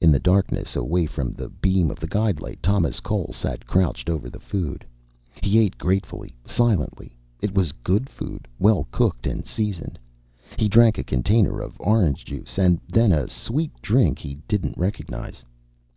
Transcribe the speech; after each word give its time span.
In 0.00 0.10
the 0.10 0.18
darkness, 0.18 0.74
away 0.74 1.06
from 1.06 1.30
the 1.32 1.48
beam 1.48 1.88
of 1.88 2.00
the 2.00 2.08
guide 2.08 2.40
light, 2.40 2.60
Thomas 2.60 2.98
Cole 2.98 3.30
sat 3.32 3.68
crouched 3.68 4.10
over 4.10 4.28
the 4.28 4.40
food. 4.40 4.84
He 5.40 5.60
ate 5.60 5.78
gratefully, 5.78 6.34
silently. 6.44 7.16
It 7.40 7.54
was 7.54 7.70
good 7.70 8.10
food, 8.10 8.48
well 8.58 8.88
cooked 8.90 9.28
and 9.28 9.46
seasoned. 9.46 9.96
He 10.56 10.66
drank 10.68 10.98
a 10.98 11.04
container 11.04 11.60
of 11.60 11.78
orange 11.80 12.24
juice 12.24 12.58
and 12.58 12.80
then 12.88 13.12
a 13.12 13.28
sweet 13.28 13.70
drink 13.80 14.18
he 14.18 14.38
didn't 14.48 14.76
recognize. 14.76 15.44